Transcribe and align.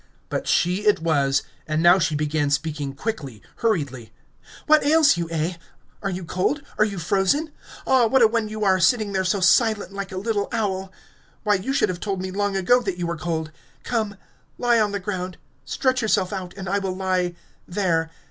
But 0.29 0.47
she 0.47 0.87
it 0.87 0.99
was, 0.99 1.43
and 1.67 1.83
now 1.83 1.99
she 1.99 2.15
began 2.15 2.49
speaking 2.49 2.95
quickly, 2.95 3.43
hurriedly. 3.57 4.11
"What 4.65 4.83
ails 4.83 5.15
you, 5.15 5.29
eh? 5.29 5.57
Are 6.01 6.09
you 6.09 6.25
cold? 6.25 6.63
Are 6.79 6.85
you 6.85 6.97
frozen? 6.97 7.51
Ah, 7.85 8.07
what 8.07 8.23
a 8.23 8.27
one 8.27 8.49
you 8.49 8.65
are, 8.65 8.79
sitting 8.79 9.13
there 9.13 9.23
so 9.23 9.41
silent 9.41 9.93
like 9.93 10.11
a 10.11 10.17
little 10.17 10.49
owl! 10.51 10.91
Why, 11.43 11.53
you 11.53 11.71
should 11.71 11.89
have 11.89 11.99
told 11.99 12.19
me 12.19 12.31
long 12.31 12.57
ago 12.57 12.81
that 12.81 12.97
you 12.97 13.05
were 13.05 13.15
cold. 13.15 13.51
Come... 13.83 14.15
lie 14.57 14.79
on 14.79 14.91
the 14.91 14.99
ground... 14.99 15.37
stretch 15.65 16.01
yourself 16.01 16.33
out 16.33 16.55
and 16.57 16.67
I 16.67 16.79
will 16.79 16.95
lie... 16.95 17.35
there! 17.67 18.09